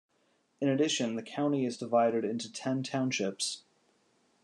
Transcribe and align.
In 0.59 0.67
addition, 0.67 1.13
the 1.15 1.21
county 1.21 1.63
is 1.63 1.77
divided 1.77 2.25
into 2.25 2.51
ten 2.51 2.81
townships. 2.81 3.61